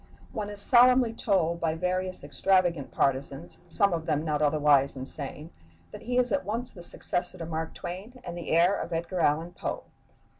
[0.31, 5.51] One is solemnly told by various extravagant partisans, some of them not otherwise insane,
[5.91, 9.19] that he is at once the successor to Mark Twain and the heir of Edgar
[9.19, 9.83] Allan Poe.